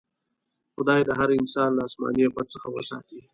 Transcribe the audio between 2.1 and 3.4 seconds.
افت څخه وساتي.